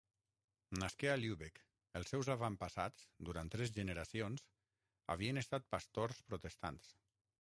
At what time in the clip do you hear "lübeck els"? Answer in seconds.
1.23-2.09